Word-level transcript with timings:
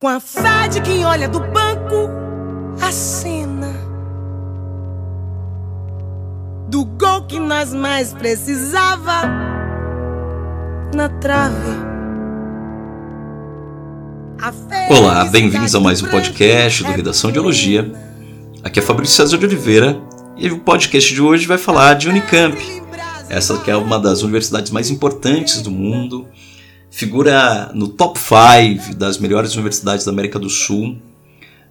Com 0.00 0.06
a 0.06 0.20
fé 0.20 0.68
de 0.70 0.80
quem 0.80 1.04
olha 1.04 1.28
do 1.28 1.40
banco 1.40 2.08
a 2.80 2.92
cena 2.92 3.74
do 6.68 6.84
gol 6.84 7.22
que 7.22 7.40
nós 7.40 7.74
mais 7.74 8.14
precisava 8.14 9.22
na 10.94 11.08
trave. 11.08 11.72
Olá, 14.88 15.24
bem-vindos 15.24 15.74
a 15.74 15.80
mais 15.80 16.00
um 16.00 16.06
podcast 16.06 16.84
do 16.84 16.92
Redação 16.92 17.32
de 17.32 17.38
Elogia. 17.40 17.92
Aqui 18.62 18.78
é 18.78 18.82
Fabrício 18.82 19.16
César 19.16 19.36
de 19.36 19.46
Oliveira 19.46 20.00
e 20.36 20.48
o 20.48 20.60
podcast 20.60 21.12
de 21.12 21.20
hoje 21.20 21.44
vai 21.44 21.58
falar 21.58 21.94
de 21.94 22.08
Unicamp, 22.08 22.56
essa 23.28 23.58
que 23.58 23.68
é 23.68 23.76
uma 23.76 23.98
das 23.98 24.22
universidades 24.22 24.70
mais 24.70 24.90
importantes 24.90 25.60
do 25.60 25.72
mundo, 25.72 26.28
figura 26.98 27.70
no 27.74 27.86
top 27.86 28.18
5 28.18 28.96
das 28.96 29.18
melhores 29.18 29.54
universidades 29.54 30.04
da 30.04 30.10
América 30.10 30.36
do 30.36 30.50
Sul, 30.50 31.00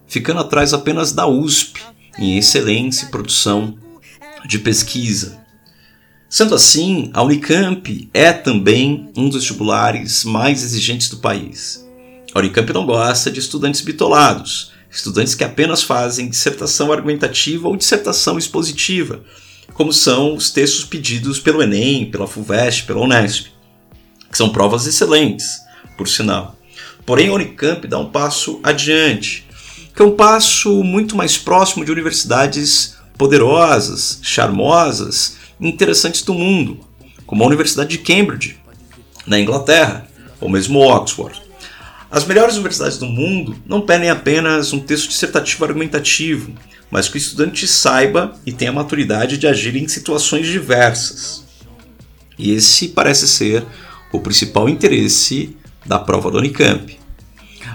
ficando 0.06 0.40
atrás 0.40 0.72
apenas 0.72 1.12
da 1.12 1.26
USP 1.26 1.82
em 2.18 2.38
excelência 2.38 3.04
e 3.04 3.10
produção 3.10 3.76
de 4.46 4.58
pesquisa. 4.58 5.38
Sendo 6.30 6.54
assim, 6.54 7.10
a 7.12 7.22
Unicamp 7.22 8.08
é 8.14 8.32
também 8.32 9.10
um 9.14 9.28
dos 9.28 9.40
vestibulares 9.40 10.24
mais 10.24 10.62
exigentes 10.62 11.10
do 11.10 11.18
país. 11.18 11.86
A 12.34 12.38
Unicamp 12.38 12.72
não 12.72 12.86
gosta 12.86 13.30
de 13.30 13.38
estudantes 13.38 13.82
bitolados, 13.82 14.72
estudantes 14.90 15.34
que 15.34 15.44
apenas 15.44 15.82
fazem 15.82 16.30
dissertação 16.30 16.90
argumentativa 16.90 17.68
ou 17.68 17.76
dissertação 17.76 18.38
expositiva, 18.38 19.22
como 19.74 19.92
são 19.92 20.34
os 20.34 20.50
textos 20.50 20.86
pedidos 20.86 21.38
pelo 21.38 21.62
Enem, 21.62 22.10
pela 22.10 22.26
FUVEST, 22.26 22.84
pela 22.84 23.02
Unesp, 23.02 23.57
são 24.38 24.50
provas 24.50 24.86
excelentes, 24.86 25.62
por 25.96 26.08
sinal. 26.08 26.56
Porém, 27.04 27.28
a 27.28 27.32
Unicamp 27.32 27.88
dá 27.88 27.98
um 27.98 28.08
passo 28.08 28.60
adiante, 28.62 29.44
que 29.94 30.00
é 30.00 30.04
um 30.04 30.14
passo 30.14 30.84
muito 30.84 31.16
mais 31.16 31.36
próximo 31.36 31.84
de 31.84 31.90
universidades 31.90 32.96
poderosas, 33.16 34.20
charmosas, 34.22 35.36
interessantes 35.60 36.22
do 36.22 36.34
mundo, 36.34 36.78
como 37.26 37.42
a 37.42 37.46
Universidade 37.48 37.90
de 37.90 37.98
Cambridge, 37.98 38.60
na 39.26 39.40
Inglaterra, 39.40 40.06
ou 40.40 40.48
mesmo 40.48 40.78
Oxford. 40.78 41.42
As 42.08 42.24
melhores 42.24 42.54
universidades 42.54 42.96
do 42.96 43.06
mundo 43.06 43.56
não 43.66 43.80
pedem 43.80 44.08
apenas 44.08 44.72
um 44.72 44.78
texto 44.78 45.08
dissertativo 45.08 45.64
argumentativo, 45.64 46.52
mas 46.92 47.08
que 47.08 47.16
o 47.16 47.18
estudante 47.18 47.66
saiba 47.66 48.38
e 48.46 48.52
tenha 48.52 48.70
a 48.70 48.74
maturidade 48.74 49.36
de 49.36 49.48
agir 49.48 49.74
em 49.74 49.88
situações 49.88 50.46
diversas. 50.46 51.44
E 52.38 52.52
esse 52.52 52.88
parece 52.90 53.26
ser 53.26 53.66
o 54.12 54.20
principal 54.20 54.68
interesse 54.68 55.56
da 55.84 55.98
prova 55.98 56.30
da 56.30 56.38
Unicamp. 56.38 56.98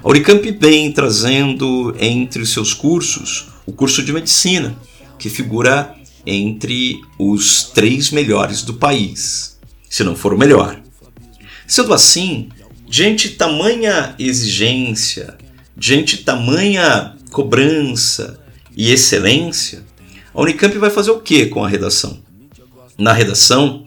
A 0.04 0.10
Unicamp 0.10 0.52
vem 0.52 0.92
trazendo 0.92 1.96
entre 2.00 2.42
os 2.42 2.52
seus 2.52 2.74
cursos 2.74 3.48
o 3.66 3.72
curso 3.72 4.04
de 4.04 4.12
medicina, 4.12 4.76
que 5.18 5.30
figura 5.30 5.96
entre 6.26 7.00
os 7.18 7.64
três 7.64 8.12
melhores 8.12 8.62
do 8.62 8.74
país, 8.74 9.58
se 9.90 10.04
não 10.04 10.16
for 10.16 10.34
o 10.34 10.38
melhor. 10.38 10.82
Sendo 11.66 11.94
assim, 11.94 12.50
diante 12.88 13.30
tamanha 13.30 14.16
exigência, 14.20 15.38
diante 15.76 16.18
tamanha 16.18 17.16
cobrança 17.32 18.40
e 18.76 18.92
excelência, 18.92 19.84
a 20.34 20.42
Unicamp 20.42 20.78
vai 20.78 20.90
fazer 20.90 21.12
o 21.12 21.20
que 21.20 21.46
com 21.46 21.64
a 21.64 21.70
redação? 21.70 22.20
Na 22.98 23.14
redação, 23.14 23.84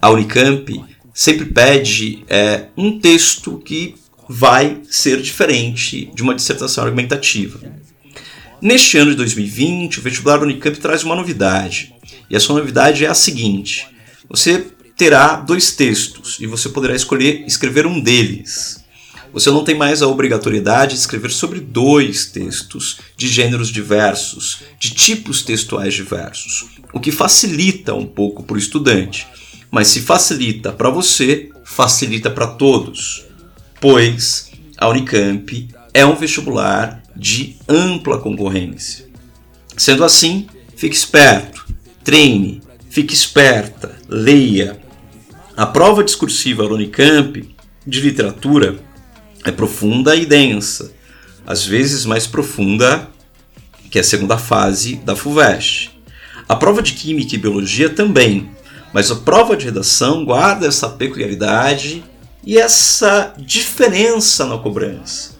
a 0.00 0.10
Unicamp 0.10 0.84
sempre 1.14 1.46
pede 1.46 2.24
é, 2.28 2.66
um 2.76 2.98
texto 2.98 3.58
que 3.58 3.94
vai 4.28 4.80
ser 4.88 5.20
diferente 5.20 6.10
de 6.14 6.22
uma 6.22 6.34
dissertação 6.34 6.84
argumentativa. 6.84 7.60
Neste 8.62 8.98
ano 8.98 9.10
de 9.10 9.16
2020, 9.16 9.98
o 9.98 10.02
vestibular 10.02 10.42
Unicamp 10.42 10.78
traz 10.78 11.02
uma 11.02 11.16
novidade. 11.16 11.94
E 12.28 12.36
essa 12.36 12.52
novidade 12.52 13.04
é 13.04 13.08
a 13.08 13.14
seguinte: 13.14 13.88
você 14.28 14.66
terá 14.96 15.36
dois 15.36 15.72
textos 15.72 16.36
e 16.40 16.46
você 16.46 16.68
poderá 16.68 16.94
escolher 16.94 17.44
escrever 17.46 17.86
um 17.86 17.98
deles. 17.98 18.84
Você 19.32 19.48
não 19.48 19.64
tem 19.64 19.76
mais 19.76 20.02
a 20.02 20.08
obrigatoriedade 20.08 20.94
de 20.94 21.00
escrever 21.00 21.30
sobre 21.30 21.60
dois 21.60 22.26
textos 22.26 22.98
de 23.16 23.28
gêneros 23.28 23.68
diversos, 23.68 24.62
de 24.78 24.90
tipos 24.90 25.42
textuais 25.42 25.94
diversos, 25.94 26.66
o 26.92 27.00
que 27.00 27.12
facilita 27.12 27.94
um 27.94 28.06
pouco 28.06 28.42
para 28.42 28.56
o 28.56 28.58
estudante. 28.58 29.26
Mas 29.70 29.88
se 29.88 30.00
facilita 30.00 30.72
para 30.72 30.90
você, 30.90 31.50
facilita 31.64 32.30
para 32.30 32.46
todos, 32.46 33.24
pois 33.80 34.50
a 34.76 34.88
Unicamp 34.88 35.68
é 35.94 36.04
um 36.04 36.16
vestibular 36.16 37.02
de 37.14 37.56
ampla 37.68 38.18
concorrência. 38.18 39.08
Sendo 39.76 40.04
assim, 40.04 40.46
fique 40.76 40.96
esperto, 40.96 41.66
treine, 42.02 42.60
fique 42.88 43.14
esperta, 43.14 43.96
leia, 44.08 44.80
a 45.56 45.66
prova 45.66 46.02
discursiva 46.02 46.66
da 46.66 46.74
Unicamp 46.74 47.54
de 47.86 48.00
literatura 48.00 48.78
é 49.44 49.50
profunda 49.50 50.16
e 50.16 50.24
densa, 50.24 50.92
às 51.46 51.66
vezes 51.66 52.04
mais 52.04 52.26
profunda 52.26 53.08
que 53.90 53.98
a 53.98 54.04
segunda 54.04 54.38
fase 54.38 54.96
da 54.96 55.14
FUVEST. 55.14 55.90
A 56.48 56.56
prova 56.56 56.82
de 56.82 56.94
Química 56.94 57.34
e 57.34 57.38
Biologia 57.38 57.90
também, 57.90 58.48
mas 58.92 59.10
a 59.10 59.16
prova 59.16 59.56
de 59.56 59.66
redação 59.66 60.24
guarda 60.24 60.66
essa 60.66 60.88
peculiaridade 60.88 62.02
e 62.44 62.58
essa 62.58 63.34
diferença 63.38 64.46
na 64.46 64.58
cobrança. 64.58 65.38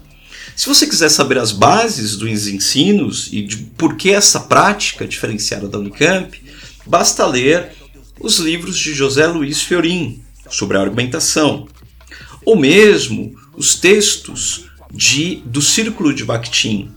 Se 0.55 0.67
você 0.67 0.87
quiser 0.87 1.09
saber 1.09 1.39
as 1.39 1.53
bases 1.53 2.17
dos 2.17 2.47
ensinos 2.47 3.29
e 3.33 3.43
de 3.43 3.57
por 3.57 3.97
que 3.97 4.11
essa 4.11 4.41
prática 4.41 5.07
diferenciada 5.07 5.67
da 5.67 5.79
Unicamp, 5.79 6.39
basta 6.87 7.27
ler 7.27 7.73
os 8.21 8.39
livros 8.39 8.79
de 8.79 8.93
José 8.93 9.27
Luiz 9.27 9.63
Fiorin 9.63 10.23
sobre 10.51 10.77
a 10.77 10.83
argumentação, 10.83 11.67
ou 12.45 12.57
mesmo 12.57 13.35
os 13.57 13.75
textos 13.75 14.67
de, 14.93 15.37
do 15.47 15.63
Círculo 15.63 16.13
de 16.13 16.25
Bakhtin, 16.25 16.91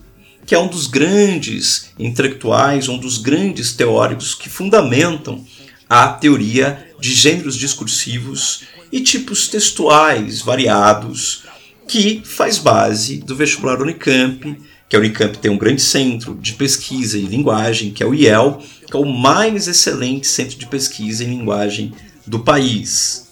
que 0.46 0.53
é 0.53 0.59
um 0.59 0.68
dos 0.68 0.88
grandes 0.88 1.92
intelectuais, 1.97 2.90
um 2.90 2.97
dos 2.97 3.18
grandes 3.18 3.72
teóricos 3.72 4.36
que 4.36 4.50
fundamentam 4.50 5.46
a 5.89 6.07
teoria 6.07 6.88
de 6.99 7.13
gêneros 7.13 7.55
discursivos 7.55 8.63
e 8.91 9.01
tipos 9.01 9.47
textuais 9.47 10.41
variados, 10.41 11.44
que 11.88 12.21
faz 12.23 12.57
base 12.57 13.17
do 13.17 13.35
vestibular 13.35 13.81
Unicamp, 13.81 14.57
que 14.88 14.95
a 14.95 14.99
Unicamp 14.99 15.38
tem 15.38 15.51
um 15.51 15.57
grande 15.57 15.81
centro 15.81 16.35
de 16.35 16.53
pesquisa 16.53 17.17
em 17.17 17.25
linguagem, 17.25 17.91
que 17.91 18.03
é 18.03 18.05
o 18.05 18.13
IEL, 18.13 18.61
que 18.88 18.95
é 18.95 18.99
o 18.99 19.05
mais 19.05 19.67
excelente 19.67 20.27
centro 20.27 20.57
de 20.57 20.67
pesquisa 20.67 21.23
em 21.23 21.29
linguagem 21.29 21.94
do 22.25 22.39
país, 22.39 23.27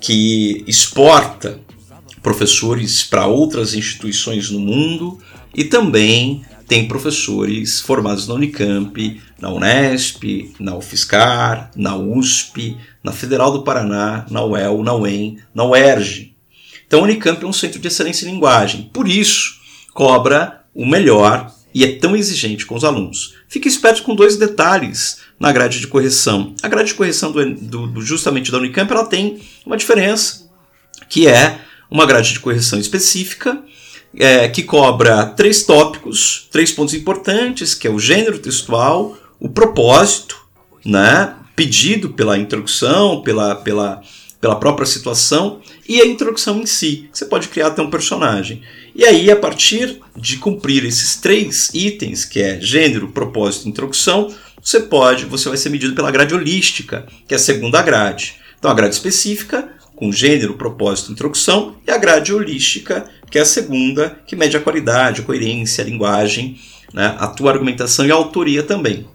que 0.00 0.62
exporta 0.66 1.60
professores 2.22 3.02
para 3.02 3.26
outras 3.26 3.74
instituições 3.74 4.50
no 4.50 4.60
mundo 4.60 5.18
e 5.54 5.64
também 5.64 6.42
tem 6.68 6.86
professores 6.86 7.80
formados 7.80 8.28
na 8.28 8.34
Unicamp, 8.34 9.20
na 9.40 9.50
Unesp, 9.50 10.54
na 10.58 10.76
UFSCar, 10.76 11.70
na 11.74 11.96
USP, 11.96 12.76
na 13.02 13.12
Federal 13.12 13.50
do 13.50 13.62
Paraná, 13.62 14.26
na 14.30 14.44
UEL, 14.44 14.82
na 14.82 14.94
UEM, 14.94 15.38
na 15.54 15.64
UERJ. 15.64 16.36
Então, 16.86 17.00
a 17.00 17.02
Unicamp 17.04 17.42
é 17.42 17.46
um 17.46 17.52
centro 17.52 17.78
de 17.78 17.88
excelência 17.88 18.26
em 18.26 18.32
linguagem. 18.32 18.90
Por 18.92 19.08
isso, 19.08 19.60
cobra 19.94 20.62
o 20.74 20.84
melhor 20.84 21.52
e 21.72 21.84
é 21.84 21.96
tão 21.98 22.16
exigente 22.16 22.66
com 22.66 22.74
os 22.74 22.84
alunos. 22.84 23.36
Fique 23.48 23.68
esperto 23.68 24.02
com 24.02 24.14
dois 24.14 24.36
detalhes 24.36 25.18
na 25.38 25.52
grade 25.52 25.80
de 25.80 25.86
correção. 25.86 26.54
A 26.62 26.68
grade 26.68 26.88
de 26.88 26.94
correção 26.94 27.32
do, 27.32 27.54
do, 27.54 27.86
do, 27.86 28.02
justamente 28.02 28.50
da 28.50 28.58
Unicamp 28.58 28.92
ela 28.92 29.06
tem 29.06 29.40
uma 29.64 29.76
diferença, 29.76 30.50
que 31.08 31.26
é 31.26 31.60
uma 31.90 32.06
grade 32.06 32.32
de 32.32 32.40
correção 32.40 32.78
específica 32.78 33.62
é, 34.16 34.48
que 34.48 34.62
cobra 34.62 35.26
três 35.26 35.62
tópicos, 35.62 36.48
três 36.50 36.72
pontos 36.72 36.94
importantes, 36.94 37.74
que 37.74 37.86
é 37.86 37.90
o 37.90 37.98
gênero 37.98 38.38
textual, 38.38 39.16
o 39.40 39.48
propósito, 39.48 40.36
né, 40.84 41.34
pedido 41.56 42.10
pela 42.10 42.38
introdução, 42.38 43.22
pela, 43.22 43.54
pela, 43.54 44.02
pela 44.40 44.56
própria 44.56 44.86
situação 44.86 45.60
e 45.88 46.00
a 46.00 46.06
introdução 46.06 46.60
em 46.60 46.66
si. 46.66 47.08
Você 47.12 47.24
pode 47.24 47.48
criar 47.48 47.68
até 47.68 47.82
um 47.82 47.90
personagem. 47.90 48.62
E 48.94 49.04
aí, 49.04 49.30
a 49.30 49.36
partir 49.36 49.98
de 50.16 50.36
cumprir 50.36 50.84
esses 50.84 51.16
três 51.16 51.70
itens, 51.72 52.24
que 52.24 52.40
é 52.40 52.60
gênero, 52.60 53.08
propósito 53.08 53.66
e 53.66 53.70
introdução, 53.70 54.32
você 54.62 54.80
pode, 54.80 55.24
você 55.24 55.48
vai 55.48 55.56
ser 55.56 55.70
medido 55.70 55.94
pela 55.94 56.10
grade 56.10 56.34
holística, 56.34 57.06
que 57.26 57.34
é 57.34 57.36
a 57.36 57.40
segunda 57.40 57.80
grade. 57.82 58.34
Então, 58.58 58.70
a 58.70 58.74
grade 58.74 58.94
específica, 58.94 59.72
com 59.96 60.12
gênero, 60.12 60.54
propósito 60.54 61.10
e 61.10 61.12
introdução, 61.12 61.76
e 61.86 61.90
a 61.90 61.96
grade 61.96 62.32
holística, 62.32 63.08
que 63.30 63.38
é 63.38 63.42
a 63.42 63.46
segunda, 63.46 64.20
que 64.26 64.36
mede 64.36 64.56
a 64.56 64.60
qualidade, 64.60 65.22
a 65.22 65.24
coerência, 65.24 65.82
a 65.82 65.86
linguagem, 65.86 66.58
né, 66.92 67.14
a 67.18 67.26
tua 67.26 67.52
argumentação 67.52 68.04
e 68.04 68.10
a 68.10 68.14
autoria 68.14 68.62
também. 68.62 69.06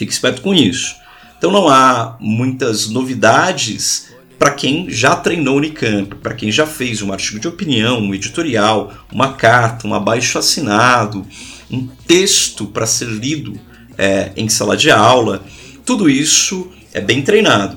Fique 0.00 0.14
esperto 0.14 0.40
com 0.40 0.54
isso. 0.54 0.96
Então 1.36 1.50
não 1.50 1.68
há 1.68 2.16
muitas 2.18 2.88
novidades 2.88 4.08
para 4.38 4.50
quem 4.50 4.88
já 4.88 5.14
treinou 5.14 5.58
Unicamp, 5.58 6.14
para 6.14 6.32
quem 6.32 6.50
já 6.50 6.66
fez 6.66 7.02
um 7.02 7.12
artigo 7.12 7.38
de 7.38 7.46
opinião, 7.46 8.00
um 8.00 8.14
editorial, 8.14 8.94
uma 9.12 9.34
carta, 9.34 9.86
um 9.86 9.92
abaixo 9.92 10.38
assinado, 10.38 11.26
um 11.70 11.86
texto 11.86 12.64
para 12.64 12.86
ser 12.86 13.08
lido 13.08 13.60
é, 13.98 14.32
em 14.38 14.48
sala 14.48 14.74
de 14.74 14.90
aula, 14.90 15.44
tudo 15.84 16.08
isso 16.08 16.72
é 16.94 17.00
bem 17.02 17.20
treinado. 17.20 17.76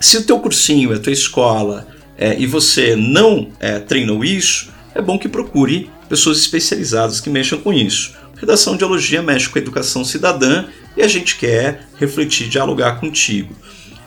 Se 0.00 0.16
o 0.16 0.24
teu 0.24 0.40
cursinho 0.40 0.92
a 0.92 0.98
tua 0.98 1.12
escola 1.12 1.86
é, 2.18 2.36
e 2.36 2.46
você 2.46 2.96
não 2.96 3.52
é, 3.60 3.78
treinou 3.78 4.24
isso, 4.24 4.72
é 4.92 5.00
bom 5.00 5.16
que 5.16 5.28
procure 5.28 5.88
pessoas 6.08 6.38
especializadas 6.38 7.20
que 7.20 7.30
mexam 7.30 7.60
com 7.60 7.72
isso. 7.72 8.23
Redação 8.44 8.76
de 8.76 8.84
Elogia 8.84 9.22
mexe 9.22 9.50
a 9.54 9.58
educação 9.58 10.04
cidadã 10.04 10.66
e 10.94 11.00
a 11.00 11.08
gente 11.08 11.36
quer 11.36 11.88
refletir, 11.96 12.46
dialogar 12.46 13.00
contigo. 13.00 13.56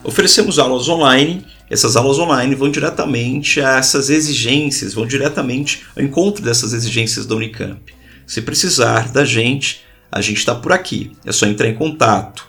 Oferecemos 0.03 0.59
aulas 0.59 0.87
online, 0.87 1.43
essas 1.71 1.95
aulas 1.95 2.19
online 2.19 2.53
vão 2.53 2.69
diretamente 2.69 3.59
a 3.59 3.77
essas 3.77 4.11
exigências, 4.11 4.93
vão 4.93 5.07
diretamente 5.07 5.87
ao 5.97 6.03
encontro 6.03 6.43
dessas 6.43 6.71
exigências 6.71 7.25
da 7.25 7.33
Unicamp. 7.33 7.81
Se 8.27 8.39
precisar 8.43 9.11
da 9.11 9.25
gente, 9.25 9.83
a 10.11 10.21
gente 10.21 10.37
está 10.37 10.53
por 10.53 10.71
aqui. 10.71 11.13
É 11.25 11.31
só 11.31 11.47
entrar 11.47 11.67
em 11.67 11.73
contato 11.73 12.45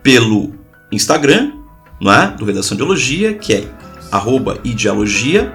pelo 0.00 0.54
Instagram, 0.92 1.50
não 2.00 2.12
é? 2.12 2.30
do 2.30 2.44
Redação 2.44 2.76
de 2.76 2.84
Elogia, 2.84 3.34
que 3.34 3.52
é 3.52 3.64
arroba 4.12 4.60
ideologia, 4.62 5.52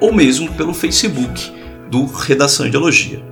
ou 0.00 0.12
mesmo 0.12 0.52
pelo 0.54 0.74
Facebook 0.74 1.52
do 1.88 2.06
Redação 2.06 2.66
Ideologia. 2.66 3.27